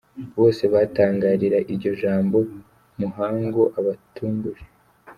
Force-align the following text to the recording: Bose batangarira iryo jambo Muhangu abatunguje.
Bose 0.37 0.63
batangarira 0.73 1.57
iryo 1.71 1.91
jambo 2.01 2.37
Muhangu 2.99 3.61
abatunguje. 3.79 4.63